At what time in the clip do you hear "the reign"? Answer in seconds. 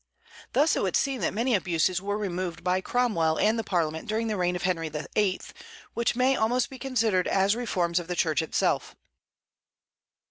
4.29-4.55